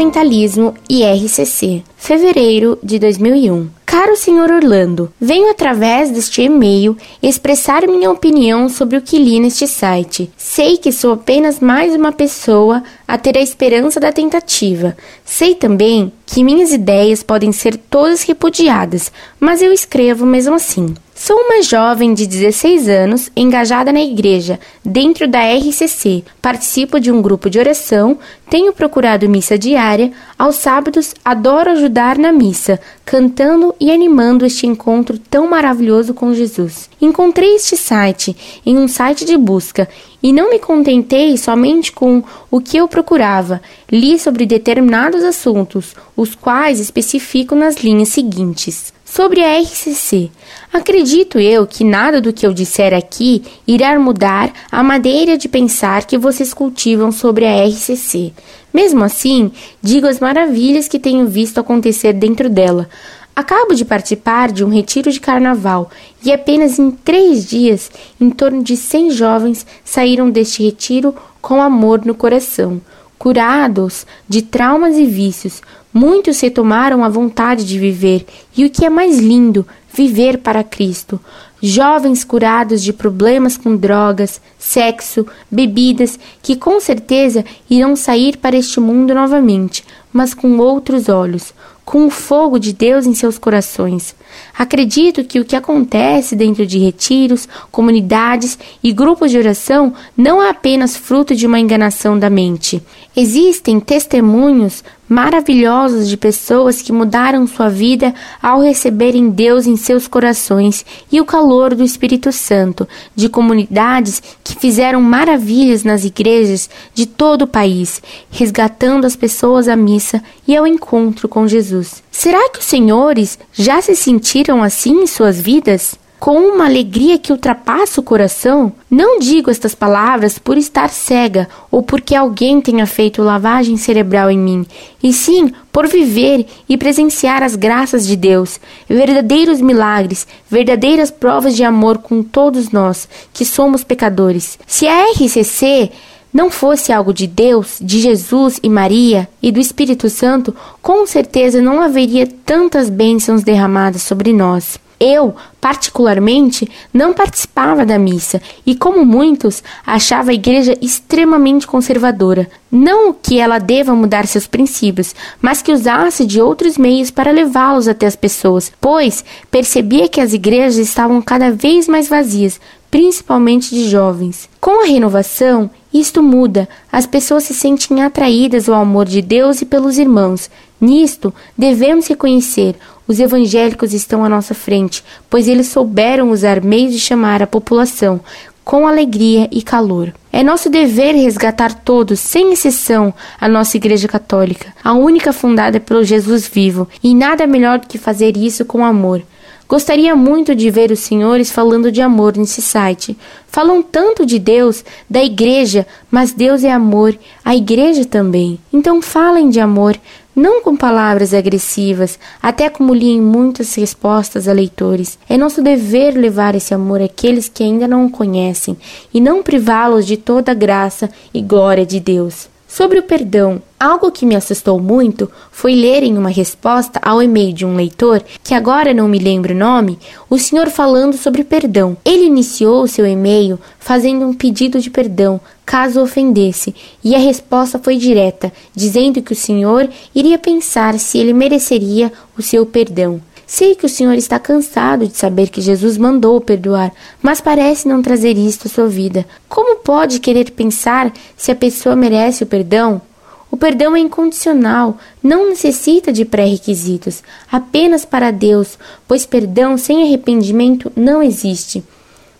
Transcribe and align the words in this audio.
Sentimentalismo 0.00 0.74
e 0.88 1.04
RCC, 1.04 1.82
fevereiro 1.94 2.78
de 2.82 2.98
2001. 2.98 3.68
Caro 3.84 4.16
Sr. 4.16 4.50
Orlando, 4.50 5.12
venho 5.20 5.50
através 5.50 6.10
deste 6.10 6.40
e-mail 6.40 6.96
expressar 7.22 7.86
minha 7.86 8.10
opinião 8.10 8.70
sobre 8.70 8.96
o 8.96 9.02
que 9.02 9.18
li 9.18 9.38
neste 9.38 9.66
site. 9.66 10.30
Sei 10.38 10.78
que 10.78 10.90
sou 10.90 11.12
apenas 11.12 11.60
mais 11.60 11.94
uma 11.94 12.12
pessoa 12.12 12.82
a 13.06 13.18
ter 13.18 13.36
a 13.36 13.42
esperança 13.42 14.00
da 14.00 14.10
tentativa. 14.10 14.96
Sei 15.22 15.54
também 15.54 16.10
que 16.24 16.42
minhas 16.42 16.72
ideias 16.72 17.22
podem 17.22 17.52
ser 17.52 17.76
todas 17.76 18.22
repudiadas, 18.22 19.12
mas 19.38 19.60
eu 19.60 19.70
escrevo 19.70 20.24
mesmo 20.24 20.54
assim. 20.54 20.94
Sou 21.22 21.36
uma 21.36 21.62
jovem 21.62 22.14
de 22.14 22.26
16 22.26 22.88
anos 22.88 23.30
engajada 23.36 23.92
na 23.92 24.00
igreja, 24.00 24.58
dentro 24.82 25.28
da 25.28 25.40
RCC. 25.54 26.24
Participo 26.40 26.98
de 26.98 27.12
um 27.12 27.20
grupo 27.20 27.50
de 27.50 27.58
oração, 27.58 28.18
tenho 28.48 28.72
procurado 28.72 29.28
missa 29.28 29.58
diária. 29.58 30.12
Aos 30.38 30.56
sábados, 30.56 31.14
adoro 31.22 31.72
ajudar 31.72 32.16
na 32.16 32.32
missa, 32.32 32.80
cantando 33.04 33.74
e 33.78 33.92
animando 33.92 34.46
este 34.46 34.66
encontro 34.66 35.18
tão 35.18 35.46
maravilhoso 35.46 36.14
com 36.14 36.32
Jesus. 36.32 36.88
Encontrei 36.98 37.56
este 37.56 37.76
site 37.76 38.34
em 38.64 38.78
um 38.78 38.88
site 38.88 39.26
de 39.26 39.36
busca 39.36 39.90
e 40.22 40.32
não 40.32 40.48
me 40.48 40.58
contentei 40.58 41.36
somente 41.36 41.92
com 41.92 42.24
o 42.50 42.62
que 42.62 42.78
eu 42.78 42.88
procurava. 42.88 43.60
Li 43.92 44.18
sobre 44.18 44.46
determinados 44.46 45.22
assuntos, 45.22 45.94
os 46.16 46.34
quais 46.34 46.80
especifico 46.80 47.54
nas 47.54 47.76
linhas 47.76 48.08
seguintes. 48.08 48.98
Sobre 49.12 49.42
a 49.42 49.60
RCC, 49.60 50.30
acredito 50.72 51.40
eu 51.40 51.66
que 51.66 51.82
nada 51.82 52.20
do 52.20 52.32
que 52.32 52.46
eu 52.46 52.54
disser 52.54 52.94
aqui 52.94 53.42
irá 53.66 53.98
mudar 53.98 54.52
a 54.70 54.84
maneira 54.84 55.36
de 55.36 55.48
pensar 55.48 56.06
que 56.06 56.16
vocês 56.16 56.54
cultivam 56.54 57.10
sobre 57.10 57.44
a 57.44 57.66
RCC. 57.66 58.32
Mesmo 58.72 59.02
assim, 59.02 59.50
digo 59.82 60.06
as 60.06 60.20
maravilhas 60.20 60.86
que 60.86 60.96
tenho 60.96 61.26
visto 61.26 61.58
acontecer 61.58 62.12
dentro 62.12 62.48
dela. 62.48 62.88
Acabo 63.34 63.74
de 63.74 63.84
participar 63.84 64.52
de 64.52 64.64
um 64.64 64.68
retiro 64.68 65.10
de 65.10 65.18
carnaval 65.18 65.90
e 66.24 66.32
apenas 66.32 66.78
em 66.78 66.92
três 66.92 67.50
dias, 67.50 67.90
em 68.20 68.30
torno 68.30 68.62
de 68.62 68.76
cem 68.76 69.10
jovens 69.10 69.66
saíram 69.84 70.30
deste 70.30 70.62
retiro 70.62 71.12
com 71.42 71.60
amor 71.60 72.06
no 72.06 72.14
coração. 72.14 72.80
Curados 73.20 74.06
de 74.26 74.40
traumas 74.40 74.96
e 74.96 75.04
vícios, 75.04 75.60
muitos 75.92 76.40
retomaram 76.40 77.04
a 77.04 77.08
vontade 77.10 77.66
de 77.66 77.78
viver 77.78 78.24
e 78.56 78.64
o 78.64 78.70
que 78.70 78.86
é 78.86 78.88
mais 78.88 79.18
lindo, 79.18 79.66
viver 79.92 80.38
para 80.38 80.64
Cristo. 80.64 81.20
Jovens 81.60 82.24
curados 82.24 82.82
de 82.82 82.94
problemas 82.94 83.58
com 83.58 83.76
drogas, 83.76 84.40
sexo, 84.58 85.26
bebidas, 85.50 86.18
que 86.40 86.56
com 86.56 86.80
certeza 86.80 87.44
irão 87.68 87.94
sair 87.94 88.38
para 88.38 88.56
este 88.56 88.80
mundo 88.80 89.14
novamente, 89.14 89.84
mas 90.10 90.32
com 90.32 90.56
outros 90.56 91.10
olhos, 91.10 91.52
com 91.90 92.06
o 92.06 92.10
fogo 92.10 92.56
de 92.56 92.72
Deus 92.72 93.04
em 93.04 93.14
seus 93.14 93.36
corações. 93.36 94.14
Acredito 94.56 95.24
que 95.24 95.40
o 95.40 95.44
que 95.44 95.56
acontece 95.56 96.36
dentro 96.36 96.64
de 96.64 96.78
retiros, 96.78 97.48
comunidades 97.68 98.56
e 98.80 98.92
grupos 98.92 99.32
de 99.32 99.38
oração 99.38 99.92
não 100.16 100.40
é 100.40 100.50
apenas 100.50 100.96
fruto 100.96 101.34
de 101.34 101.48
uma 101.48 101.58
enganação 101.58 102.16
da 102.16 102.30
mente. 102.30 102.80
Existem 103.16 103.80
testemunhos 103.80 104.84
maravilhosos 105.10 106.08
de 106.08 106.16
pessoas 106.16 106.80
que 106.80 106.92
mudaram 106.92 107.44
sua 107.44 107.68
vida 107.68 108.14
ao 108.40 108.60
receberem 108.60 109.28
Deus 109.28 109.66
em 109.66 109.76
seus 109.76 110.06
corações 110.06 110.86
e 111.10 111.20
o 111.20 111.24
calor 111.24 111.74
do 111.74 111.82
Espírito 111.82 112.30
Santo, 112.30 112.86
de 113.16 113.28
comunidades 113.28 114.22
que 114.44 114.54
fizeram 114.54 115.00
maravilhas 115.00 115.82
nas 115.82 116.04
igrejas 116.04 116.70
de 116.94 117.06
todo 117.06 117.42
o 117.42 117.48
país, 117.48 118.00
resgatando 118.30 119.04
as 119.04 119.16
pessoas 119.16 119.66
à 119.66 119.74
missa 119.74 120.22
e 120.46 120.56
ao 120.56 120.64
encontro 120.64 121.28
com 121.28 121.48
Jesus. 121.48 122.04
Será 122.08 122.48
que 122.48 122.60
os 122.60 122.66
senhores 122.66 123.36
já 123.52 123.82
se 123.82 123.96
sentiram 123.96 124.62
assim 124.62 125.02
em 125.02 125.06
suas 125.08 125.40
vidas? 125.40 125.98
Com 126.20 126.36
uma 126.36 126.66
alegria 126.66 127.18
que 127.18 127.32
ultrapassa 127.32 127.98
o 127.98 128.04
coração? 128.04 128.70
Não 128.90 129.18
digo 129.18 129.50
estas 129.50 129.74
palavras 129.74 130.38
por 130.38 130.58
estar 130.58 130.90
cega 130.90 131.48
ou 131.70 131.82
porque 131.82 132.14
alguém 132.14 132.60
tenha 132.60 132.84
feito 132.86 133.22
lavagem 133.22 133.78
cerebral 133.78 134.30
em 134.30 134.38
mim, 134.38 134.66
e 135.02 135.14
sim 135.14 135.50
por 135.72 135.88
viver 135.88 136.46
e 136.68 136.76
presenciar 136.76 137.42
as 137.42 137.56
graças 137.56 138.06
de 138.06 138.16
Deus, 138.16 138.60
verdadeiros 138.86 139.62
milagres, 139.62 140.26
verdadeiras 140.48 141.10
provas 141.10 141.56
de 141.56 141.64
amor 141.64 141.98
com 141.98 142.22
todos 142.22 142.70
nós 142.70 143.08
que 143.32 143.46
somos 143.46 143.82
pecadores. 143.82 144.58
Se 144.66 144.86
a 144.86 145.10
RCC 145.12 145.90
não 146.30 146.50
fosse 146.50 146.92
algo 146.92 147.14
de 147.14 147.26
Deus, 147.26 147.78
de 147.80 147.98
Jesus 147.98 148.60
e 148.62 148.68
Maria 148.68 149.26
e 149.42 149.50
do 149.50 149.58
Espírito 149.58 150.10
Santo, 150.10 150.54
com 150.82 151.06
certeza 151.06 151.62
não 151.62 151.80
haveria 151.80 152.28
tantas 152.44 152.90
bênçãos 152.90 153.42
derramadas 153.42 154.02
sobre 154.02 154.34
nós. 154.34 154.78
Eu, 155.02 155.34
particularmente, 155.58 156.70
não 156.92 157.14
participava 157.14 157.86
da 157.86 157.98
missa 157.98 158.40
e, 158.66 158.74
como 158.74 159.02
muitos, 159.02 159.64
achava 159.86 160.30
a 160.30 160.34
igreja 160.34 160.76
extremamente 160.82 161.66
conservadora. 161.66 162.50
Não 162.70 163.10
que 163.14 163.40
ela 163.40 163.58
deva 163.58 163.94
mudar 163.94 164.26
seus 164.26 164.46
princípios, 164.46 165.14
mas 165.40 165.62
que 165.62 165.72
usasse 165.72 166.26
de 166.26 166.38
outros 166.38 166.76
meios 166.76 167.10
para 167.10 167.32
levá-los 167.32 167.88
até 167.88 168.06
as 168.06 168.14
pessoas, 168.14 168.70
pois 168.78 169.24
percebia 169.50 170.06
que 170.06 170.20
as 170.20 170.34
igrejas 170.34 170.76
estavam 170.76 171.22
cada 171.22 171.50
vez 171.50 171.88
mais 171.88 172.06
vazias, 172.06 172.60
principalmente 172.90 173.74
de 173.74 173.88
jovens. 173.88 174.50
Com 174.60 174.82
a 174.82 174.86
renovação, 174.86 175.70
isto 175.92 176.22
muda, 176.22 176.68
as 176.92 177.06
pessoas 177.06 177.44
se 177.44 177.54
sentem 177.54 178.02
atraídas 178.02 178.68
ao 178.68 178.74
amor 178.74 179.06
de 179.06 179.22
Deus 179.22 179.62
e 179.62 179.64
pelos 179.64 179.96
irmãos. 179.96 180.50
Nisto, 180.80 181.32
devemos 181.56 182.06
reconhecer 182.06 182.76
os 183.10 183.18
evangélicos 183.18 183.92
estão 183.92 184.24
à 184.24 184.28
nossa 184.28 184.54
frente, 184.54 185.02
pois 185.28 185.48
eles 185.48 185.66
souberam 185.66 186.30
usar 186.30 186.62
meios 186.62 186.92
de 186.92 187.00
chamar 187.00 187.42
a 187.42 187.46
população 187.46 188.20
com 188.64 188.86
alegria 188.86 189.48
e 189.50 189.62
calor. 189.62 190.14
É 190.32 190.44
nosso 190.44 190.70
dever 190.70 191.16
resgatar 191.16 191.74
todos, 191.74 192.20
sem 192.20 192.52
exceção, 192.52 193.12
a 193.40 193.48
nossa 193.48 193.76
Igreja 193.76 194.06
Católica, 194.06 194.72
a 194.84 194.92
única 194.92 195.32
fundada 195.32 195.80
pelo 195.80 196.04
Jesus 196.04 196.46
vivo, 196.46 196.88
e 197.02 197.12
nada 197.12 197.48
melhor 197.48 197.80
do 197.80 197.88
que 197.88 197.98
fazer 197.98 198.36
isso 198.36 198.64
com 198.64 198.84
amor. 198.84 199.22
Gostaria 199.68 200.14
muito 200.14 200.54
de 200.54 200.70
ver 200.70 200.92
os 200.92 201.00
senhores 201.00 201.50
falando 201.50 201.90
de 201.90 202.00
amor 202.00 202.36
nesse 202.36 202.62
site. 202.62 203.16
Falam 203.48 203.82
tanto 203.82 204.24
de 204.24 204.38
Deus, 204.38 204.84
da 205.08 205.22
igreja, 205.22 205.84
mas 206.08 206.32
Deus 206.32 206.62
é 206.62 206.70
amor, 206.70 207.18
a 207.44 207.56
igreja 207.56 208.04
também. 208.04 208.58
Então 208.72 209.02
falem 209.02 209.48
de 209.48 209.58
amor, 209.58 209.96
não 210.40 210.62
com 210.62 210.74
palavras 210.74 211.34
agressivas, 211.34 212.18
até 212.42 212.68
como 212.68 212.94
li 212.94 213.10
em 213.10 213.20
muitas 213.20 213.74
respostas 213.74 214.48
a 214.48 214.52
leitores. 214.52 215.18
É 215.28 215.36
nosso 215.36 215.62
dever 215.62 216.12
levar 216.16 216.54
esse 216.54 216.74
amor 216.74 217.00
àqueles 217.00 217.48
que 217.48 217.62
ainda 217.62 217.86
não 217.86 218.06
o 218.06 218.10
conhecem 218.10 218.76
e 219.12 219.20
não 219.20 219.42
privá-los 219.42 220.06
de 220.06 220.16
toda 220.16 220.52
a 220.52 220.54
graça 220.54 221.08
e 221.32 221.40
glória 221.40 221.86
de 221.86 222.00
Deus. 222.00 222.49
Sobre 222.72 223.00
o 223.00 223.02
perdão, 223.02 223.60
algo 223.80 224.12
que 224.12 224.24
me 224.24 224.36
assustou 224.36 224.78
muito 224.78 225.28
foi 225.50 225.74
ler 225.74 226.04
em 226.04 226.16
uma 226.16 226.30
resposta 226.30 227.00
ao 227.02 227.20
e-mail 227.20 227.52
de 227.52 227.66
um 227.66 227.74
leitor, 227.74 228.22
que 228.44 228.54
agora 228.54 228.94
não 228.94 229.08
me 229.08 229.18
lembro 229.18 229.52
o 229.52 229.58
nome, 229.58 229.98
o 230.30 230.38
senhor 230.38 230.70
falando 230.70 231.16
sobre 231.16 231.42
perdão. 231.42 231.96
Ele 232.04 232.26
iniciou 232.26 232.86
seu 232.86 233.04
e-mail 233.04 233.58
fazendo 233.80 234.24
um 234.24 234.32
pedido 234.32 234.78
de 234.78 234.88
perdão 234.88 235.40
caso 235.66 236.00
ofendesse, 236.00 236.72
e 237.02 237.12
a 237.14 237.18
resposta 237.18 237.76
foi 237.76 237.96
direta, 237.96 238.52
dizendo 238.72 239.20
que 239.20 239.32
o 239.32 239.36
senhor 239.36 239.88
iria 240.14 240.38
pensar 240.38 240.96
se 240.98 241.18
ele 241.18 241.32
mereceria 241.32 242.12
o 242.38 242.42
seu 242.42 242.64
perdão. 242.64 243.20
Sei 243.52 243.74
que 243.74 243.84
o 243.84 243.88
senhor 243.88 244.14
está 244.14 244.38
cansado 244.38 245.08
de 245.08 245.16
saber 245.16 245.48
que 245.48 245.60
Jesus 245.60 245.98
mandou 245.98 246.40
perdoar, 246.40 246.92
mas 247.20 247.40
parece 247.40 247.88
não 247.88 248.00
trazer 248.00 248.38
isto 248.38 248.68
à 248.68 248.70
sua 248.70 248.86
vida. 248.86 249.26
Como 249.48 249.80
pode 249.80 250.20
querer 250.20 250.52
pensar 250.52 251.12
se 251.36 251.50
a 251.50 251.56
pessoa 251.56 251.96
merece 251.96 252.44
o 252.44 252.46
perdão? 252.46 253.02
O 253.50 253.56
perdão 253.56 253.96
é 253.96 253.98
incondicional, 253.98 254.96
não 255.20 255.48
necessita 255.48 256.12
de 256.12 256.24
pré-requisitos, 256.24 257.24
apenas 257.50 258.04
para 258.04 258.30
Deus, 258.30 258.78
pois 259.08 259.26
perdão 259.26 259.76
sem 259.76 260.04
arrependimento 260.04 260.92
não 260.94 261.20
existe. 261.20 261.82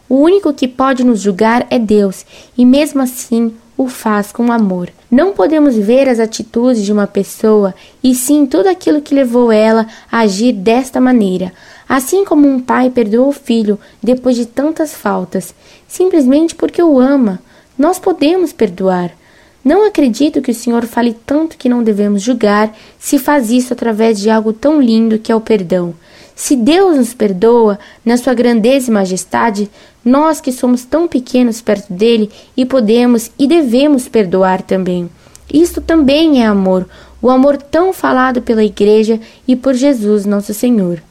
O 0.09 0.15
único 0.15 0.53
que 0.53 0.69
pode 0.69 1.03
nos 1.03 1.21
julgar 1.21 1.67
é 1.71 1.79
Deus, 1.81 2.25
e 2.57 2.65
mesmo 2.65 3.03
assim 3.03 3.53
o 3.77 3.89
faz 3.89 4.31
com 4.31 4.53
amor. 4.53 4.89
Não 5.11 5.33
podemos 5.33 5.75
ver 5.75 6.09
as 6.09 6.21
atitudes 6.21 6.85
de 6.85 6.93
uma 6.93 7.07
pessoa, 7.07 7.75
e 8.03 8.15
sim 8.15 8.47
tudo 8.47 8.69
aquilo 8.69 9.03
que 9.03 9.15
levou 9.15 9.51
ela 9.51 9.87
a 10.11 10.21
agir 10.21 10.53
desta 10.53 11.01
maneira. 11.01 11.53
Assim 11.89 12.25
como 12.25 12.47
um 12.47 12.61
pai 12.61 12.91
perdoa 12.91 13.27
o 13.27 13.33
filho 13.33 13.77
depois 14.01 14.37
de 14.37 14.47
tantas 14.47 14.95
faltas, 14.95 15.53
simplesmente 15.89 16.55
porque 16.55 16.81
o 16.81 17.01
ama, 17.01 17.41
nós 17.77 17.99
podemos 17.99 18.53
perdoar. 18.53 19.11
Não 19.65 19.85
acredito 19.85 20.41
que 20.41 20.53
o 20.53 20.55
Senhor 20.55 20.87
fale 20.87 21.17
tanto 21.27 21.59
que 21.59 21.69
não 21.69 21.83
devemos 21.83 22.23
julgar 22.23 22.73
se 22.99 23.19
faz 23.19 23.51
isso 23.51 23.73
através 23.73 24.19
de 24.21 24.31
algo 24.31 24.53
tão 24.53 24.81
lindo 24.81 25.19
que 25.19 25.33
é 25.33 25.35
o 25.35 25.41
perdão. 25.41 25.93
Se 26.35 26.57
Deus 26.57 26.97
nos 26.97 27.13
perdoa, 27.13 27.79
na 28.03 28.17
sua 28.17 28.33
grandeza 28.33 28.91
e 28.91 28.95
majestade, 28.95 29.71
nós 30.05 30.41
que 30.41 30.53
somos 30.53 30.85
tão 30.85 31.07
pequenos 31.07 31.61
perto 31.61 31.93
dele 31.93 32.31
e 32.57 32.65
podemos 32.65 33.31
e 33.39 33.47
devemos 33.47 34.09
perdoar 34.09 34.63
também. 34.63 35.09
Isto 35.53 35.81
também 35.81 36.43
é 36.43 36.47
amor. 36.47 36.87
o 37.23 37.29
amor 37.29 37.59
tão 37.59 37.93
falado 37.93 38.41
pela 38.41 38.65
Igreja 38.65 39.21
e 39.47 39.55
por 39.55 39.75
Jesus 39.75 40.25
Nosso 40.25 40.55
Senhor. 40.55 41.03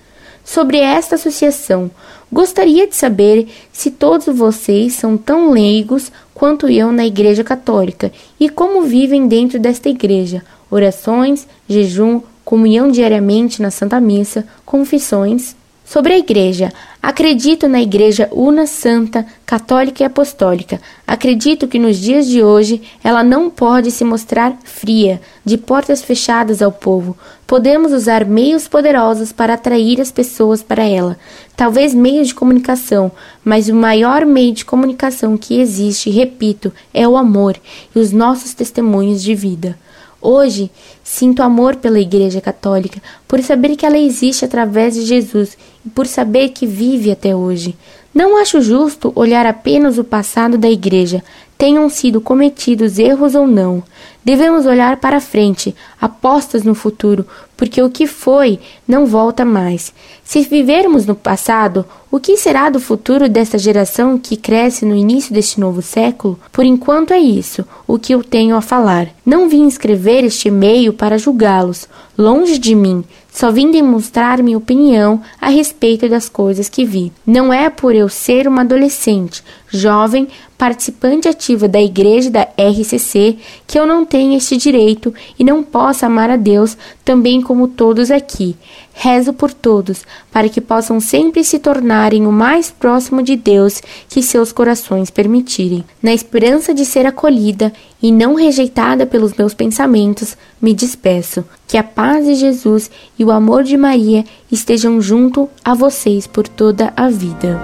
Sobre 0.43 0.79
esta 0.79 1.13
associação, 1.13 1.91
gostaria 2.31 2.87
de 2.87 2.95
saber 2.95 3.47
se 3.71 3.91
todos 3.91 4.25
vocês 4.35 4.93
são 4.93 5.15
tão 5.15 5.51
leigos 5.51 6.11
quanto 6.33 6.67
eu 6.67 6.91
na 6.91 7.05
Igreja 7.05 7.43
Católica 7.43 8.11
e 8.39 8.49
como 8.49 8.81
vivem 8.81 9.27
dentro 9.27 9.59
desta 9.59 9.89
igreja, 9.89 10.43
orações, 10.71 11.47
jejum, 11.67 12.21
comunhão 12.43 12.89
diariamente 12.89 13.61
na 13.61 13.69
Santa 13.69 13.99
Missa, 13.99 14.47
confissões. 14.65 15.55
Sobre 15.85 16.13
a 16.13 16.17
Igreja, 16.17 16.71
acredito 17.01 17.67
na 17.67 17.81
Igreja 17.81 18.29
una, 18.31 18.65
santa, 18.65 19.25
católica 19.45 20.03
e 20.03 20.05
apostólica. 20.05 20.79
Acredito 21.07 21.67
que 21.67 21.79
nos 21.79 21.97
dias 21.97 22.27
de 22.27 22.43
hoje 22.43 22.81
ela 23.03 23.23
não 23.23 23.49
pode 23.49 23.91
se 23.91 24.03
mostrar 24.03 24.57
fria, 24.63 25.21
de 25.43 25.57
portas 25.57 26.01
fechadas 26.01 26.61
ao 26.61 26.71
povo. 26.71 27.17
Podemos 27.47 27.91
usar 27.91 28.25
meios 28.25 28.67
poderosos 28.67 29.31
para 29.31 29.55
atrair 29.55 29.99
as 29.99 30.11
pessoas 30.11 30.61
para 30.61 30.83
ela, 30.83 31.17
talvez 31.55 31.93
meios 31.93 32.27
de 32.27 32.35
comunicação, 32.35 33.11
mas 33.43 33.69
o 33.69 33.75
maior 33.75 34.25
meio 34.25 34.53
de 34.53 34.63
comunicação 34.63 35.35
que 35.35 35.59
existe, 35.59 36.09
repito, 36.09 36.71
é 36.93 37.07
o 37.07 37.17
amor 37.17 37.57
e 37.95 37.99
os 37.99 38.11
nossos 38.11 38.53
testemunhos 38.53 39.23
de 39.23 39.33
vida. 39.33 39.77
Hoje, 40.21 40.69
sinto 41.03 41.41
amor 41.41 41.77
pela 41.77 41.99
Igreja 41.99 42.41
Católica, 42.41 43.01
por 43.27 43.41
saber 43.41 43.75
que 43.75 43.85
ela 43.85 43.97
existe 43.97 44.43
através 44.43 44.95
de 44.95 45.05
Jesus 45.05 45.57
e 45.85 45.89
por 45.89 46.05
saber 46.07 46.49
que 46.49 46.67
vive 46.67 47.11
até 47.11 47.35
hoje. 47.35 47.75
Não 48.13 48.37
acho 48.37 48.61
justo 48.61 49.13
olhar 49.15 49.45
apenas 49.45 49.97
o 49.97 50.03
passado 50.03 50.57
da 50.57 50.69
Igreja, 50.69 51.23
tenham 51.57 51.89
sido 51.89 52.19
cometidos 52.19 52.97
erros 52.99 53.35
ou 53.35 53.45
não. 53.45 53.83
Devemos 54.23 54.65
olhar 54.65 54.97
para 54.97 55.21
frente, 55.21 55.73
apostas 55.99 56.63
no 56.63 56.75
futuro, 56.75 57.25
porque 57.55 57.81
o 57.81 57.89
que 57.89 58.05
foi 58.05 58.59
não 58.87 59.05
volta 59.05 59.43
mais. 59.43 59.93
Se 60.23 60.41
vivermos 60.43 61.05
no 61.05 61.15
passado, 61.15 61.85
o 62.11 62.19
que 62.19 62.37
será 62.37 62.69
do 62.69 62.79
futuro 62.79 63.29
desta 63.29 63.57
geração 63.57 64.17
que 64.17 64.37
cresce 64.37 64.85
no 64.85 64.95
início 64.95 65.33
deste 65.33 65.59
novo 65.59 65.81
século? 65.81 66.39
Por 66.51 66.65
enquanto 66.65 67.11
é 67.11 67.19
isso, 67.19 67.65
o 67.87 67.99
que 67.99 68.13
eu 68.13 68.23
tenho 68.23 68.55
a 68.55 68.61
falar. 68.61 69.07
Não 69.25 69.47
vim 69.47 69.67
escrever 69.67 70.23
este 70.23 70.47
e-mail 70.47 70.93
para 70.93 71.17
julgá-los, 71.17 71.87
longe 72.17 72.57
de 72.57 72.75
mim. 72.75 73.03
Só 73.31 73.51
vim 73.51 73.71
demonstrar 73.71 74.41
minha 74.41 74.57
opinião 74.57 75.21
a 75.39 75.49
respeito 75.49 76.09
das 76.09 76.27
coisas 76.27 76.67
que 76.67 76.83
vi. 76.83 77.11
Não 77.25 77.53
é 77.53 77.69
por 77.69 77.93
eu 77.93 78.09
ser 78.09 78.47
uma 78.47 78.61
adolescente, 78.61 79.43
jovem, 79.69 80.27
participante 80.57 81.27
ativa 81.27 81.67
da 81.67 81.81
igreja 81.81 82.29
da 82.29 82.47
RCC 82.57 83.37
que 83.65 83.79
eu 83.79 83.85
não 83.85 84.05
tenho 84.09 84.35
este 84.35 84.57
direito 84.57 85.13
e 85.37 85.43
não 85.43 85.61
possa 85.61 86.07
amar 86.07 86.29
a 86.29 86.35
Deus 86.35 86.75
também 87.05 87.41
como 87.41 87.67
todos 87.67 88.09
aqui. 88.09 88.57
Rezo 88.91 89.31
por 89.31 89.53
todos, 89.53 90.03
para 90.31 90.49
que 90.49 90.59
possam 90.59 90.99
sempre 90.99 91.43
se 91.43 91.59
tornarem 91.59 92.25
o 92.25 92.31
mais 92.31 92.69
próximo 92.69 93.21
de 93.21 93.35
Deus 93.35 93.81
que 94.09 94.21
seus 94.21 94.51
corações 94.51 95.09
permitirem. 95.09 95.85
Na 96.01 96.13
esperança 96.13 96.73
de 96.73 96.83
ser 96.83 97.05
acolhida 97.05 97.71
e 98.01 98.11
não 98.11 98.33
rejeitada 98.33 99.05
pelos 99.05 99.33
meus 99.33 99.53
pensamentos, 99.53 100.35
me 100.61 100.73
despeço. 100.73 101.45
Que 101.67 101.77
a 101.77 101.83
paz 101.83 102.25
de 102.25 102.35
Jesus 102.35 102.89
e 103.17 103.23
o 103.23 103.31
amor 103.31 103.63
de 103.63 103.77
Maria 103.77 104.25
estejam 104.51 104.99
junto 104.99 105.47
a 105.63 105.73
vocês 105.73 106.25
por 106.25 106.47
toda 106.47 106.91
a 106.97 107.07
vida. 107.09 107.57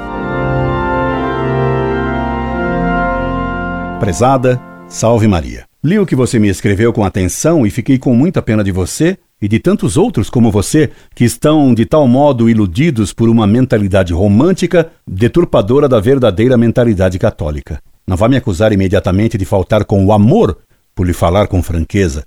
Prezada, 4.00 4.62
salve 4.88 5.28
Maria. 5.28 5.65
Li 5.86 6.00
o 6.00 6.06
que 6.08 6.16
você 6.16 6.40
me 6.40 6.50
escreveu 6.50 6.92
com 6.92 7.04
atenção 7.04 7.64
e 7.64 7.70
fiquei 7.70 8.00
com 8.00 8.16
muita 8.16 8.42
pena 8.42 8.64
de 8.64 8.72
você 8.72 9.20
e 9.40 9.48
de 9.48 9.60
tantos 9.60 9.98
outros 9.98 10.32
como 10.32 10.52
você 10.52 10.90
que 11.14 11.24
estão 11.24 11.76
de 11.76 11.86
tal 11.86 12.08
modo 12.08 12.50
iludidos 12.50 13.14
por 13.14 13.30
uma 13.30 13.46
mentalidade 13.46 14.12
romântica 14.12 14.90
deturpadora 15.08 15.88
da 15.88 16.00
verdadeira 16.00 16.58
mentalidade 16.58 17.20
católica. 17.20 17.80
Não 18.08 18.18
vá 18.18 18.28
me 18.28 18.36
acusar 18.36 18.74
imediatamente 18.74 19.38
de 19.38 19.46
faltar 19.46 19.86
com 19.86 20.04
o 20.04 20.12
amor 20.12 20.58
por 20.96 21.06
lhe 21.06 21.14
falar 21.14 21.46
com 21.46 21.62
franqueza. 21.62 22.26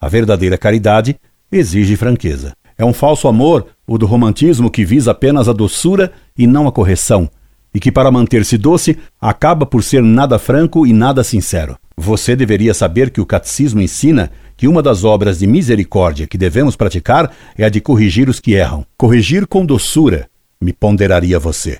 A 0.00 0.08
verdadeira 0.08 0.58
caridade 0.58 1.14
exige 1.52 1.94
franqueza. 1.94 2.54
É 2.76 2.84
um 2.84 2.92
falso 2.92 3.28
amor, 3.28 3.68
o 3.86 3.96
do 3.96 4.06
romantismo 4.06 4.68
que 4.68 4.84
visa 4.84 5.12
apenas 5.12 5.48
a 5.48 5.52
doçura 5.52 6.10
e 6.36 6.44
não 6.44 6.66
a 6.66 6.72
correção, 6.72 7.30
e 7.72 7.78
que, 7.78 7.92
para 7.92 8.10
manter-se 8.10 8.58
doce, 8.58 8.98
acaba 9.20 9.64
por 9.64 9.84
ser 9.84 10.02
nada 10.02 10.40
franco 10.40 10.84
e 10.84 10.92
nada 10.92 11.22
sincero. 11.22 11.78
Você 11.98 12.36
deveria 12.36 12.74
saber 12.74 13.10
que 13.10 13.20
o 13.20 13.26
catecismo 13.26 13.80
ensina 13.80 14.30
que 14.56 14.68
uma 14.68 14.82
das 14.82 15.02
obras 15.02 15.38
de 15.38 15.46
misericórdia 15.46 16.26
que 16.26 16.36
devemos 16.36 16.76
praticar 16.76 17.34
é 17.56 17.64
a 17.64 17.68
de 17.68 17.80
corrigir 17.80 18.28
os 18.28 18.38
que 18.38 18.52
erram. 18.52 18.84
Corrigir 18.98 19.46
com 19.46 19.64
doçura, 19.64 20.28
me 20.60 20.72
ponderaria 20.72 21.38
você. 21.38 21.78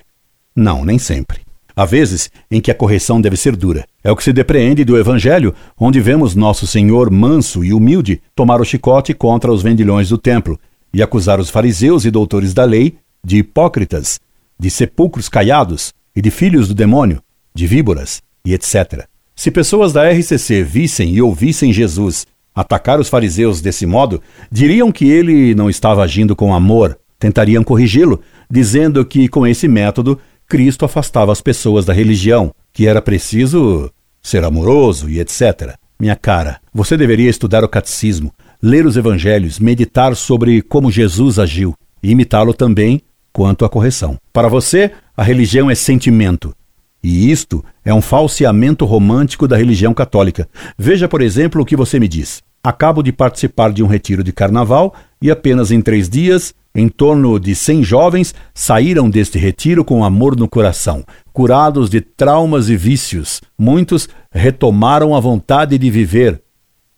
Não, 0.55 0.83
nem 0.83 0.97
sempre. 0.97 1.41
Há 1.75 1.85
vezes 1.85 2.31
em 2.49 2.59
que 2.59 2.71
a 2.71 2.75
correção 2.75 3.21
deve 3.21 3.37
ser 3.37 3.55
dura. 3.55 3.85
É 4.03 4.11
o 4.11 4.15
que 4.15 4.23
se 4.23 4.33
depreende 4.33 4.83
do 4.83 4.97
Evangelho, 4.97 5.53
onde 5.79 6.01
vemos 6.01 6.33
Nosso 6.33 6.65
Senhor 6.65 7.11
manso 7.11 7.63
e 7.63 7.71
humilde 7.71 8.19
tomar 8.35 8.59
o 8.59 8.65
chicote 8.65 9.13
contra 9.13 9.51
os 9.51 9.61
vendilhões 9.61 10.09
do 10.09 10.17
templo 10.17 10.59
e 10.91 11.03
acusar 11.03 11.39
os 11.39 11.51
fariseus 11.51 12.05
e 12.05 12.09
doutores 12.09 12.55
da 12.55 12.63
lei 12.63 12.97
de 13.23 13.37
hipócritas, 13.37 14.19
de 14.59 14.71
sepulcros 14.71 15.29
caiados 15.29 15.93
e 16.15 16.21
de 16.21 16.31
filhos 16.31 16.67
do 16.67 16.73
demônio, 16.73 17.21
de 17.53 17.67
víboras 17.67 18.23
e 18.43 18.55
etc. 18.55 19.07
Se 19.39 19.51
pessoas 19.51 19.93
da 19.93 20.09
RCC 20.09 20.63
vissem 20.63 21.13
e 21.13 21.21
ouvissem 21.21 21.71
Jesus 21.71 22.25
atacar 22.55 22.99
os 22.99 23.07
fariseus 23.07 23.61
desse 23.61 23.85
modo, 23.85 24.19
diriam 24.51 24.91
que 24.91 25.07
ele 25.07 25.53
não 25.53 25.69
estava 25.69 26.01
agindo 26.03 26.35
com 26.35 26.55
amor, 26.55 26.97
tentariam 27.19 27.63
corrigi-lo, 27.63 28.19
dizendo 28.49 29.05
que 29.05 29.27
com 29.27 29.45
esse 29.45 29.67
método 29.67 30.19
Cristo 30.47 30.85
afastava 30.85 31.31
as 31.31 31.39
pessoas 31.39 31.85
da 31.85 31.93
religião, 31.93 32.51
que 32.73 32.87
era 32.87 32.99
preciso 32.99 33.91
ser 34.23 34.43
amoroso 34.43 35.07
e 35.07 35.19
etc. 35.19 35.75
Minha 35.99 36.15
cara, 36.15 36.59
você 36.73 36.97
deveria 36.97 37.29
estudar 37.29 37.63
o 37.63 37.69
catecismo, 37.69 38.33
ler 38.59 38.87
os 38.87 38.97
evangelhos, 38.97 39.59
meditar 39.59 40.15
sobre 40.15 40.63
como 40.63 40.89
Jesus 40.89 41.37
agiu 41.37 41.75
e 42.01 42.09
imitá-lo 42.09 42.55
também 42.55 43.03
quanto 43.31 43.65
à 43.65 43.69
correção. 43.69 44.17
Para 44.33 44.47
você, 44.47 44.91
a 45.15 45.21
religião 45.21 45.69
é 45.69 45.75
sentimento, 45.75 46.55
e 47.03 47.31
isto 47.31 47.63
é 47.85 47.93
um 47.93 48.01
falseamento 48.01 48.85
romântico 48.85 49.47
da 49.47 49.55
religião 49.55 49.93
católica. 49.93 50.47
Veja, 50.77 51.07
por 51.07 51.21
exemplo, 51.21 51.61
o 51.61 51.65
que 51.65 51.75
você 51.75 51.99
me 51.99 52.07
diz. 52.07 52.41
Acabo 52.63 53.01
de 53.01 53.13
participar 53.13 53.71
de 53.71 53.81
um 53.81 53.87
retiro 53.87 54.23
de 54.23 54.33
carnaval 54.33 54.93
e 55.21 55.31
apenas 55.31 55.71
em 55.71 55.81
três 55.81 56.09
dias, 56.09 56.53
em 56.75 56.89
torno 56.89 57.39
de 57.39 57.55
cem 57.55 57.83
jovens 57.83 58.35
saíram 58.53 59.09
deste 59.09 59.37
retiro 59.37 59.85
com 59.85 60.03
amor 60.03 60.35
no 60.35 60.47
coração, 60.49 61.03
curados 61.31 61.89
de 61.89 62.01
traumas 62.01 62.67
e 62.69 62.75
vícios. 62.75 63.41
Muitos 63.57 64.09
retomaram 64.31 65.15
a 65.15 65.19
vontade 65.19 65.77
de 65.77 65.89
viver. 65.89 66.41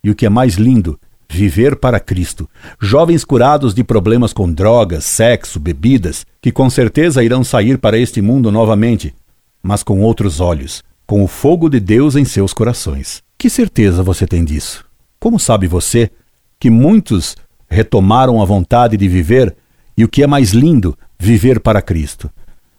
E 0.03 0.09
o 0.09 0.15
que 0.15 0.25
é 0.25 0.29
mais 0.29 0.55
lindo, 0.55 0.99
viver 1.29 1.75
para 1.75 1.99
Cristo. 1.99 2.49
Jovens 2.81 3.23
curados 3.23 3.73
de 3.73 3.83
problemas 3.83 4.33
com 4.33 4.51
drogas, 4.51 5.05
sexo, 5.05 5.59
bebidas, 5.59 6.25
que 6.41 6.51
com 6.51 6.69
certeza 6.69 7.23
irão 7.23 7.43
sair 7.43 7.77
para 7.77 7.97
este 7.97 8.21
mundo 8.21 8.51
novamente, 8.51 9.13
mas 9.61 9.83
com 9.83 10.01
outros 10.01 10.39
olhos, 10.39 10.83
com 11.05 11.23
o 11.23 11.27
fogo 11.27 11.69
de 11.69 11.79
Deus 11.79 12.15
em 12.15 12.25
seus 12.25 12.53
corações. 12.53 13.21
Que 13.37 13.49
certeza 13.49 14.03
você 14.03 14.27
tem 14.27 14.43
disso? 14.43 14.85
Como 15.19 15.39
sabe 15.39 15.67
você 15.67 16.11
que 16.59 16.69
muitos 16.69 17.35
retomaram 17.69 18.41
a 18.41 18.45
vontade 18.45 18.97
de 18.97 19.07
viver 19.07 19.55
e 19.97 20.03
o 20.03 20.07
que 20.07 20.23
é 20.23 20.27
mais 20.27 20.51
lindo, 20.51 20.97
viver 21.19 21.59
para 21.59 21.81
Cristo? 21.81 22.29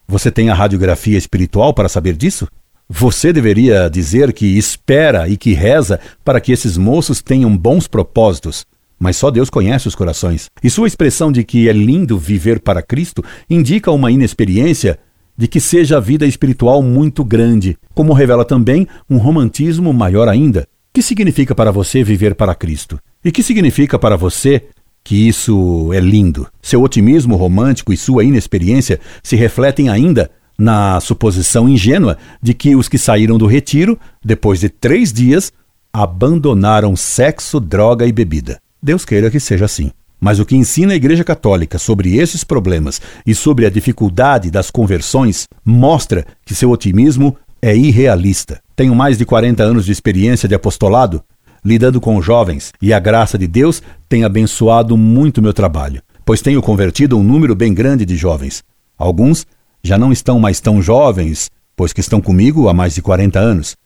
Você 0.06 0.30
tem 0.30 0.50
a 0.50 0.54
radiografia 0.54 1.16
espiritual 1.16 1.72
para 1.72 1.88
saber 1.88 2.16
disso? 2.16 2.49
Você 2.88 3.32
deveria 3.32 3.88
dizer 3.88 4.32
que 4.32 4.58
espera 4.58 5.28
e 5.28 5.37
que 5.37 5.52
reza 5.52 6.00
para 6.25 6.40
que 6.40 6.50
esses 6.50 6.76
moços 6.76 7.22
tenham 7.22 7.56
bons 7.56 7.87
propósitos, 7.87 8.66
mas 8.99 9.16
só 9.16 9.30
Deus 9.30 9.49
conhece 9.49 9.87
os 9.87 9.94
corações. 9.94 10.50
E 10.62 10.68
sua 10.68 10.88
expressão 10.88 11.30
de 11.30 11.44
que 11.44 11.68
é 11.68 11.72
lindo 11.72 12.18
viver 12.18 12.58
para 12.58 12.82
Cristo 12.82 13.25
indica 13.49 13.92
uma 13.92 14.10
inexperiência 14.10 14.99
de 15.40 15.49
que 15.49 15.59
seja 15.59 15.97
a 15.97 16.00
vida 16.00 16.26
espiritual 16.26 16.82
muito 16.82 17.25
grande, 17.25 17.75
como 17.94 18.12
revela 18.12 18.44
também 18.44 18.87
um 19.09 19.16
romantismo 19.16 19.90
maior 19.90 20.28
ainda. 20.28 20.68
Que 20.92 21.00
significa 21.00 21.54
para 21.54 21.73
você 21.73 22.04
viver 22.04 22.35
para 22.35 22.54
Cristo? 22.54 23.00
E 23.25 23.32
que 23.32 23.42
significa 23.42 23.99
para 23.99 24.18
você 24.18 24.64
que 25.02 25.26
isso 25.26 25.94
é 25.94 25.99
lindo? 25.99 26.47
Seu 26.61 26.82
otimismo 26.82 27.37
romântico 27.37 27.90
e 27.90 27.97
sua 27.97 28.23
inexperiência 28.23 29.00
se 29.23 29.35
refletem 29.35 29.88
ainda 29.88 30.30
na 30.59 31.00
suposição 31.00 31.66
ingênua 31.66 32.18
de 32.42 32.52
que 32.52 32.76
os 32.76 32.87
que 32.87 32.99
saíram 32.99 33.38
do 33.38 33.47
retiro, 33.47 33.99
depois 34.23 34.61
de 34.61 34.68
três 34.68 35.11
dias, 35.11 35.50
abandonaram 35.90 36.94
sexo, 36.94 37.59
droga 37.59 38.06
e 38.06 38.12
bebida. 38.12 38.61
Deus 38.82 39.06
queira 39.06 39.30
que 39.30 39.40
seja 39.40 39.64
assim. 39.64 39.90
Mas 40.21 40.39
o 40.39 40.45
que 40.45 40.57
ensina 40.57 40.93
a 40.93 40.97
Igreja 40.97 41.25
Católica 41.25 41.79
sobre 41.79 42.17
esses 42.17 42.45
problemas 42.45 43.00
e 43.27 43.35
sobre 43.35 43.65
a 43.65 43.71
dificuldade 43.71 44.50
das 44.50 44.71
conversões 44.71 45.49
mostra 45.65 46.27
que 46.45 46.55
seu 46.55 46.71
otimismo 46.71 47.37
é 47.62 47.75
irrealista. 47.77 48.61
Tenho 48.77 48.95
mais 48.95 49.17
de 49.19 49.25
40 49.25 49.62
anos 49.62 49.87
de 49.87 49.93
experiência 49.93 50.49
de 50.49 50.55
apostolado. 50.55 51.23
lidando 51.62 52.00
com 52.00 52.23
jovens, 52.23 52.73
e 52.81 52.91
a 52.91 52.99
graça 52.99 53.37
de 53.37 53.47
Deus 53.47 53.83
tem 54.09 54.25
abençoado 54.25 54.97
muito 54.97 55.43
meu 55.43 55.53
trabalho, 55.53 56.00
pois 56.25 56.41
tenho 56.41 56.62
convertido 56.62 57.19
um 57.19 57.23
número 57.23 57.55
bem 57.55 57.75
grande 57.75 58.07
de 58.07 58.17
jovens. 58.17 58.65
Alguns 58.97 59.47
já 59.83 59.99
não 59.99 60.11
estão 60.11 60.41
mais 60.41 60.59
tão 60.59 60.81
jovens, 60.81 61.50
pois 61.77 61.93
que 61.93 62.00
estão 62.00 62.19
comigo 62.19 62.69
há 62.69 62.73
mais 62.73 62.95
de 62.95 63.03
40 63.03 63.39
anos, 63.39 63.77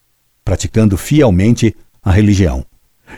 praticando 0.44 0.96
fielmente 0.96 1.74
a 2.00 2.12
religião. 2.12 2.64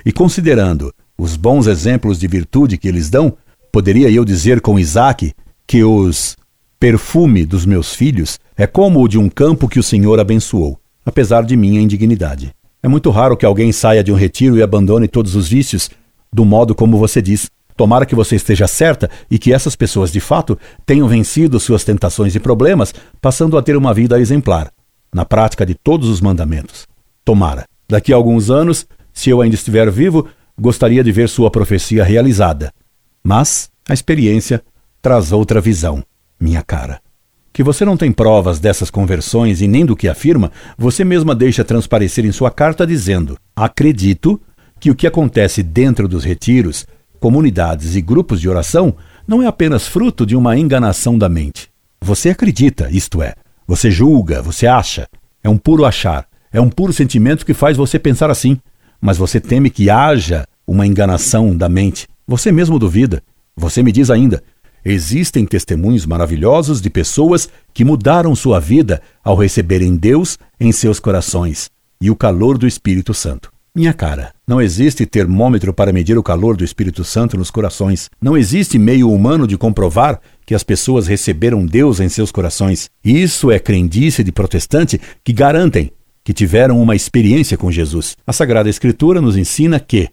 E 0.05 0.13
considerando 0.13 0.93
os 1.19 1.37
bons 1.37 1.67
exemplos 1.67 2.19
de 2.19 2.27
virtude 2.27 2.77
que 2.77 2.89
eles 2.89 3.09
dão, 3.09 3.37
poderia 3.73 4.11
eu 4.11 4.25
dizer 4.25 4.61
com 4.61 4.79
Isaac 4.79 5.33
que 5.67 5.83
os 5.83 6.37
perfume 6.79 7.45
dos 7.45 7.65
meus 7.65 7.95
filhos 7.95 8.39
é 8.57 8.67
como 8.67 9.03
o 9.03 9.09
de 9.09 9.19
um 9.19 9.29
campo 9.29 9.69
que 9.69 9.79
o 9.79 9.83
Senhor 9.83 10.21
abençoou, 10.21 10.79
apesar 11.05 11.43
de 11.45 11.57
minha 11.57 11.81
indignidade. 11.81 12.53
É 12.83 12.89
muito 12.89 13.11
raro 13.11 13.37
que 13.37 13.47
alguém 13.47 13.73
saia 13.73 14.05
de 14.05 14.13
um 14.13 14.15
retiro 14.15 14.57
e 14.57 14.63
abandone 14.63 15.09
todos 15.09 15.35
os 15.35 15.49
vícios 15.49 15.91
do 16.33 16.45
modo 16.45 16.75
como 16.75 16.99
você 16.99 17.23
diz. 17.23 17.51
Tomara 17.77 18.07
que 18.07 18.15
você 18.15 18.37
esteja 18.37 18.67
certa 18.67 19.11
e 19.31 19.39
que 19.39 19.53
essas 19.53 19.77
pessoas 19.77 20.11
de 20.11 20.21
fato 20.21 20.59
tenham 20.85 21.09
vencido 21.09 21.59
suas 21.61 21.85
tentações 21.85 22.35
e 22.35 22.41
problemas, 22.41 22.95
passando 23.21 23.59
a 23.59 23.63
ter 23.63 23.77
uma 23.77 23.93
vida 23.93 24.19
exemplar, 24.21 24.71
na 25.13 25.25
prática 25.25 25.67
de 25.67 25.75
todos 25.75 26.09
os 26.09 26.21
mandamentos. 26.21 26.87
Tomara. 27.25 27.65
Daqui 27.89 28.13
a 28.13 28.17
alguns 28.17 28.51
anos, 28.51 28.87
se 29.13 29.31
eu 29.31 29.41
ainda 29.41 29.55
estiver 29.55 29.91
vivo, 29.91 30.27
gostaria 30.59 31.03
de 31.05 31.13
ver 31.13 31.29
sua 31.29 31.51
profecia 31.51 32.05
realizada. 32.05 32.73
Mas 33.23 33.71
a 33.89 33.95
experiência 33.95 34.63
traz 35.03 35.33
outra 35.33 35.61
visão, 35.61 36.03
minha 36.41 36.63
cara. 36.63 37.01
Que 37.53 37.63
você 37.63 37.85
não 37.85 37.97
tem 37.97 38.13
provas 38.13 38.59
dessas 38.59 38.91
conversões 38.91 39.63
e 39.63 39.69
nem 39.69 39.85
do 39.87 39.97
que 39.97 40.09
afirma, 40.09 40.53
você 40.77 41.05
mesma 41.05 41.35
deixa 41.35 41.65
transparecer 41.65 42.25
em 42.25 42.33
sua 42.33 42.51
carta 42.51 42.87
dizendo: 42.87 43.39
Acredito 43.55 44.41
que 44.79 44.91
o 44.91 44.95
que 44.95 45.07
acontece 45.07 45.63
dentro 45.63 46.07
dos 46.07 46.25
retiros, 46.25 46.87
comunidades 47.19 47.97
e 47.97 48.03
grupos 48.03 48.41
de 48.41 48.49
oração 48.49 48.95
não 49.27 49.43
é 49.43 49.47
apenas 49.47 49.87
fruto 49.87 50.27
de 50.27 50.37
uma 50.37 50.57
enganação 50.57 51.17
da 51.17 51.29
mente. 51.29 51.69
Você 52.01 52.31
acredita, 52.31 52.89
isto 52.91 53.23
é, 53.23 53.35
você 53.67 53.91
julga, 53.91 54.43
você 54.43 54.67
acha. 54.67 55.09
É 55.43 55.49
um 55.49 55.57
puro 55.57 55.85
achar, 55.85 56.27
é 56.53 56.61
um 56.61 56.69
puro 56.69 56.93
sentimento 56.93 57.45
que 57.45 57.55
faz 57.55 57.77
você 57.77 57.99
pensar 57.99 58.31
assim. 58.31 58.59
Mas 59.01 59.19
você 59.19 59.41
teme 59.41 59.71
que 59.71 59.91
haja 59.91 60.47
uma 60.67 60.87
enganação 60.87 61.57
da 61.57 61.69
mente. 61.69 62.07
Você 62.27 62.51
mesmo 62.51 62.79
duvida. 62.79 63.23
Você 63.57 63.83
me 63.83 63.93
diz 63.93 64.11
ainda: 64.11 64.43
existem 64.85 65.47
testemunhos 65.47 66.05
maravilhosos 66.05 66.81
de 66.81 66.91
pessoas 66.91 67.49
que 67.73 67.85
mudaram 67.85 68.35
sua 68.35 68.61
vida 68.61 69.01
ao 69.23 69.37
receberem 69.37 69.97
Deus 69.97 70.39
em 70.59 70.73
seus 70.73 70.99
corações 70.99 71.71
e 72.01 72.11
o 72.11 72.17
calor 72.17 72.59
do 72.59 72.67
Espírito 72.67 73.15
Santo. 73.15 73.51
Minha 73.77 73.93
cara, 73.93 74.33
não 74.47 74.59
existe 74.59 75.05
termômetro 75.05 75.71
para 75.71 75.93
medir 75.93 76.17
o 76.17 76.23
calor 76.23 76.57
do 76.57 76.65
Espírito 76.65 77.05
Santo 77.05 77.37
nos 77.37 77.51
corações. 77.51 78.09
Não 78.19 78.35
existe 78.35 78.79
meio 78.79 79.13
humano 79.13 79.47
de 79.47 79.59
comprovar 79.59 80.19
que 80.47 80.55
as 80.55 80.63
pessoas 80.63 81.07
receberam 81.07 81.67
Deus 81.67 82.01
em 82.01 82.09
seus 82.09 82.33
corações. 82.33 82.89
Isso 83.05 83.51
é 83.51 83.59
crendice 83.59 84.25
de 84.25 84.33
protestante 84.33 84.99
que 85.23 85.31
garantem 85.31 85.93
que 86.27 86.35
tiveram 86.35 86.83
uma 86.83 86.97
experiência 86.97 87.57
com 87.57 87.71
Jesus. 87.71 88.17
A 88.27 88.33
Sagrada 88.33 88.69
Escritura 88.69 89.21
nos 89.21 89.37
ensina 89.37 89.79
que 89.79 90.09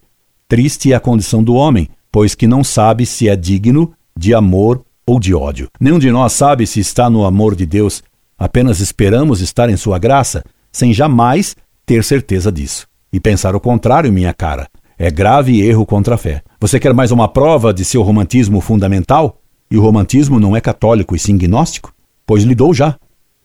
triste 0.48 0.94
é 0.94 0.96
a 0.96 1.00
condição 1.00 1.44
do 1.44 1.56
homem, 1.56 1.90
pois 2.12 2.36
que 2.36 2.46
não 2.46 2.64
sabe 2.64 3.04
se 3.04 3.28
é 3.28 3.36
digno 3.36 3.92
de 4.16 4.32
amor 4.32 4.86
ou 5.08 5.20
de 5.20 5.34
ódio. 5.34 5.70
Nenhum 5.80 5.98
de 5.98 6.12
nós 6.12 6.34
sabe 6.34 6.68
se 6.68 6.80
está 6.80 7.10
no 7.10 7.26
amor 7.26 7.56
de 7.56 7.66
Deus. 7.66 8.04
Apenas 8.38 8.80
esperamos 8.80 9.42
estar 9.42 9.72
em 9.72 9.76
sua 9.76 9.98
graça, 9.98 10.44
sem 10.72 10.94
jamais 10.94 11.56
ter 11.84 12.04
certeza 12.04 12.52
disso. 12.52 12.86
E 13.12 13.20
pensar 13.20 13.56
o 13.56 13.60
contrário, 13.60 14.14
minha 14.14 14.36
cara, 14.36 14.68
é 15.00 15.10
grave 15.10 15.66
erro 15.66 15.84
contra 15.84 16.14
a 16.14 16.18
fé. 16.20 16.44
Você 16.60 16.80
quer 16.80 16.94
mais 16.94 17.10
uma 17.10 17.28
prova 17.28 17.74
de 17.74 17.84
seu 17.84 18.04
romantismo 18.04 18.62
fundamental? 18.62 19.42
E 19.72 19.80
o 19.80 19.82
romantismo 19.82 20.40
não 20.40 20.56
é 20.56 20.62
católico 20.62 21.16
e 21.16 21.20
sim 21.20 21.36
gnóstico? 21.40 21.92
Pois 22.24 22.44
lhe 22.44 22.54
dou 22.54 22.72
já. 22.72 23.00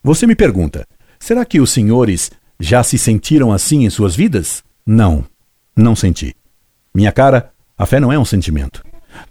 Você 0.04 0.26
me 0.26 0.34
pergunta: 0.34 0.87
será 1.18 1.46
que 1.46 1.60
os 1.60 1.70
senhores 1.70 2.30
já 2.61 2.83
se 2.83 2.99
sentiram 2.99 3.53
assim 3.53 3.85
em 3.85 3.91
suas 3.91 4.17
vidas? 4.17 4.62
Não, 4.87 5.25
não 5.77 5.95
senti. 5.95 6.35
Minha 6.95 7.12
cara, 7.12 7.50
a 7.77 7.87
fé 7.87 8.00
não 8.00 8.12
é 8.12 8.19
um 8.19 8.25
sentimento. 8.25 8.83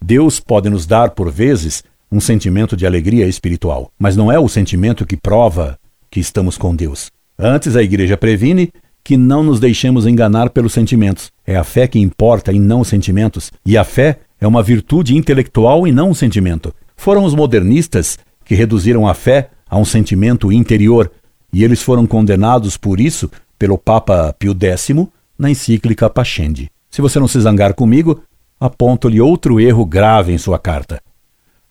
Deus 0.02 0.40
pode 0.40 0.70
nos 0.70 0.86
dar, 0.86 1.12
por 1.12 1.32
vezes, 1.32 1.84
um 2.12 2.20
sentimento 2.20 2.78
de 2.78 2.86
alegria 2.86 3.28
espiritual, 3.28 3.92
mas 4.00 4.16
não 4.16 4.32
é 4.32 4.40
o 4.40 4.48
sentimento 4.48 5.06
que 5.06 5.18
prova 5.18 5.78
que 6.10 6.20
estamos 6.20 6.58
com 6.58 6.76
Deus. 6.76 7.12
Antes, 7.38 7.76
a 7.76 7.84
igreja 7.84 8.18
previne 8.18 8.72
que 9.04 9.16
não 9.16 9.44
nos 9.44 9.60
deixemos 9.60 10.06
enganar 10.06 10.50
pelos 10.50 10.74
sentimentos. 10.74 11.32
É 11.46 11.56
a 11.56 11.64
fé 11.64 11.88
que 11.88 12.00
importa 12.00 12.52
e 12.52 12.60
não 12.60 12.82
os 12.82 12.88
sentimentos. 12.88 13.52
E 13.66 13.78
a 13.78 13.84
fé 13.84 14.20
é 14.40 14.48
uma 14.48 14.64
virtude 14.64 15.16
intelectual 15.16 15.88
e 15.88 15.92
não 15.92 16.10
um 16.10 16.14
sentimento. 16.14 16.74
Foram 16.96 17.24
os 17.24 17.34
modernistas 17.34 18.18
que 18.44 18.56
reduziram 18.56 19.08
a 19.08 19.14
fé 19.14 19.50
a 19.70 19.78
um 19.78 19.86
sentimento 19.86 20.52
interior, 20.52 21.12
e 21.52 21.64
eles 21.64 21.82
foram 21.82 22.06
condenados 22.06 22.78
por 22.78 23.00
isso 23.00 23.30
pelo 23.58 23.78
Papa 23.78 24.36
Pio 24.38 24.56
X 24.60 24.90
na 25.38 25.50
encíclica 25.50 26.10
Pascendi. 26.10 26.70
Se 26.90 27.02
você 27.02 27.20
não 27.20 27.28
se 27.28 27.40
zangar 27.40 27.74
comigo, 27.74 28.22
aponto-lhe 28.60 29.22
outro 29.22 29.60
erro 29.60 29.86
grave 29.86 30.32
em 30.32 30.38
sua 30.38 30.60
carta. 30.60 31.02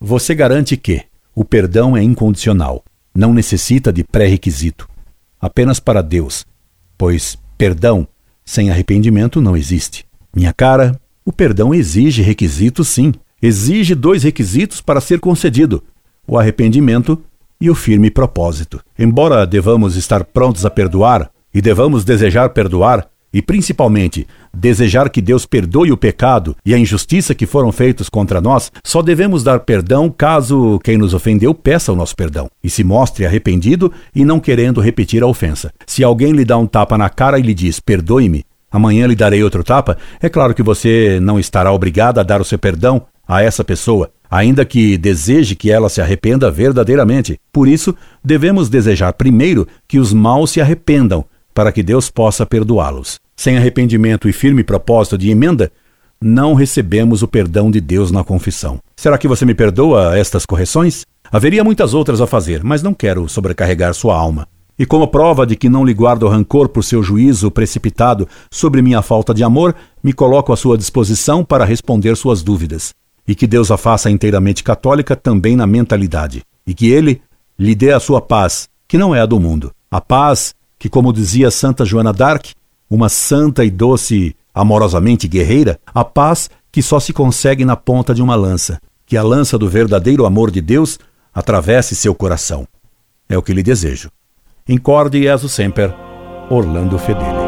Você 0.01 0.35
garante 0.35 0.77
que 0.77 1.03
o 1.35 1.45
perdão 1.45 1.97
é 1.97 2.03
incondicional, 2.03 2.85
não 3.15 3.33
necessita 3.33 3.93
de 3.93 4.05
pré-requisito. 4.05 4.89
Apenas 5.41 5.81
para 5.81 6.03
Deus 6.03 6.45
pois 6.97 7.39
perdão 7.57 8.07
sem 8.45 8.71
arrependimento 8.71 9.41
não 9.41 9.57
existe. 9.57 10.05
Minha 10.35 10.53
cara, 10.53 10.99
o 11.25 11.33
perdão 11.33 11.75
exige 11.75 12.23
requisitos, 12.23 12.89
sim. 12.89 13.13
Exige 13.43 13.95
dois 13.95 14.23
requisitos 14.23 14.81
para 14.81 15.01
ser 15.01 15.21
concedido: 15.21 15.83
o 16.27 16.39
arrependimento 16.39 17.23
e 17.61 17.71
o 17.71 17.75
firme 17.75 18.11
propósito. 18.11 18.81
Embora 18.99 19.47
devamos 19.47 19.97
estar 19.97 20.25
prontos 20.25 20.65
a 20.65 20.71
perdoar 20.71 21.31
e 21.53 21.61
devamos 21.61 22.05
desejar 22.05 22.51
perdoar, 22.51 23.09
e 23.33 23.43
principalmente 23.43 24.27
desejar 24.55 25.11
que 25.11 25.21
Deus 25.21 25.45
perdoe 25.45 25.93
o 25.93 25.97
pecado 25.97 26.57
e 26.65 26.73
a 26.73 26.79
injustiça 26.79 27.35
que 27.35 27.45
foram 27.45 27.71
feitos 27.71 28.09
contra 28.09 28.41
nós, 28.41 28.73
só 28.83 29.03
devemos 29.03 29.43
dar 29.43 29.61
perdão 29.61 30.09
caso 30.09 30.81
quem 30.83 30.97
nos 30.97 31.13
ofendeu 31.13 31.53
peça 31.53 31.93
o 31.93 31.97
nosso 31.97 32.17
perdão 32.17 32.49
e 32.65 32.71
se 32.71 32.83
mostre 32.83 33.27
arrependido 33.27 33.93
e 34.15 34.25
não 34.25 34.41
querendo 34.41 34.81
repetir 34.81 35.23
a 35.23 35.27
ofensa. 35.27 35.71
Se 35.87 36.03
alguém 36.03 36.33
lhe 36.33 36.47
dá 36.47 36.57
um 36.57 36.67
tapa 36.67 36.97
na 36.97 37.11
cara 37.11 37.39
e 37.39 37.43
lhe 37.43 37.53
diz: 37.53 37.79
"Perdoe-me", 37.79 38.45
amanhã 38.71 39.07
lhe 39.07 39.15
darei 39.15 39.43
outro 39.43 39.63
tapa, 39.63 39.99
é 40.21 40.31
claro 40.31 40.55
que 40.55 40.63
você 40.63 41.19
não 41.21 41.39
estará 41.39 41.71
obrigado 41.73 42.19
a 42.19 42.23
dar 42.23 42.41
o 42.41 42.45
seu 42.45 42.59
perdão 42.59 43.03
a 43.29 43.43
essa 43.43 43.65
pessoa, 43.65 44.11
ainda 44.31 44.65
que 44.65 44.97
deseje 44.99 45.55
que 45.55 45.71
ela 45.71 45.89
se 45.89 46.01
arrependa 46.01 46.51
verdadeiramente. 46.51 47.39
Por 47.53 47.69
isso, 47.69 47.95
devemos 48.25 48.69
desejar 48.69 49.13
primeiro 49.13 49.67
que 49.87 49.99
os 49.99 50.13
maus 50.13 50.51
se 50.51 50.61
arrependam, 50.61 51.25
para 51.55 51.73
que 51.73 51.83
Deus 51.83 52.11
possa 52.11 52.45
perdoá-los. 52.45 53.19
Sem 53.35 53.57
arrependimento 53.57 54.29
e 54.29 54.33
firme 54.33 54.63
propósito 54.63 55.17
de 55.17 55.31
emenda, 55.31 55.71
não 56.21 56.55
recebemos 56.55 57.23
o 57.23 57.29
perdão 57.29 57.71
de 57.71 57.81
Deus 57.81 58.11
na 58.11 58.25
confissão. 58.25 58.79
Será 58.97 59.19
que 59.19 59.29
você 59.29 59.45
me 59.45 59.55
perdoa 59.55 60.17
estas 60.19 60.47
correções? 60.47 61.05
Haveria 61.31 61.65
muitas 61.65 61.95
outras 61.95 62.21
a 62.21 62.27
fazer, 62.27 62.63
mas 62.63 62.83
não 62.83 62.95
quero 62.95 63.29
sobrecarregar 63.29 63.95
sua 63.95 64.17
alma. 64.17 64.47
E 64.79 64.85
como 64.85 65.09
prova 65.09 65.47
de 65.47 65.57
que 65.57 65.69
não 65.69 65.85
lhe 65.85 65.95
guardo 65.95 66.29
rancor 66.29 66.69
por 66.69 66.85
seu 66.85 67.03
juízo 67.03 67.51
precipitado 67.51 68.29
sobre 68.51 68.83
minha 68.83 69.01
falta 69.01 69.33
de 69.33 69.43
amor, 69.43 69.75
me 70.03 70.13
coloco 70.13 70.53
à 70.53 70.57
sua 70.57 70.77
disposição 70.77 71.43
para 71.43 71.65
responder 71.65 72.15
suas 72.17 72.43
dúvidas. 72.43 72.95
E 73.27 73.35
que 73.35 73.47
Deus 73.47 73.71
a 73.71 73.77
faça 73.77 74.11
inteiramente 74.11 74.63
católica 74.63 75.17
também 75.17 75.57
na 75.57 75.67
mentalidade. 75.67 76.43
E 76.67 76.75
que 76.75 76.91
Ele 76.91 77.21
lhe 77.59 77.75
dê 77.75 77.93
a 77.93 78.01
sua 78.01 78.21
paz, 78.21 78.69
que 78.87 78.99
não 78.99 79.15
é 79.15 79.21
a 79.21 79.27
do 79.27 79.41
mundo. 79.41 79.73
A 79.91 80.01
paz 80.01 80.55
que, 80.79 80.89
como 80.89 81.13
dizia 81.13 81.51
Santa 81.51 81.85
Joana 81.85 82.13
d'Arc, 82.13 82.53
uma 82.89 83.09
santa 83.09 83.65
e 83.65 83.71
doce, 83.71 84.37
amorosamente 84.55 85.27
guerreira, 85.27 85.79
a 85.95 86.05
paz 86.05 86.49
que 86.71 86.83
só 86.83 87.01
se 87.01 87.13
consegue 87.13 87.65
na 87.65 87.77
ponta 87.77 88.15
de 88.15 88.23
uma 88.23 88.35
lança, 88.35 88.81
que 89.07 89.17
a 89.17 89.23
lança 89.23 89.59
do 89.59 89.69
verdadeiro 89.69 90.27
amor 90.27 90.51
de 90.51 90.61
Deus 90.61 90.99
atravesse 91.35 91.95
seu 91.95 92.15
coração. 92.15 92.67
É 93.29 93.37
o 93.37 93.43
que 93.43 93.53
lhe 93.53 93.63
desejo. 93.63 94.11
Incorde 94.69 95.19
e 95.19 95.49
sempre, 95.49 95.93
Orlando 96.51 96.99
Fedeli. 96.99 97.46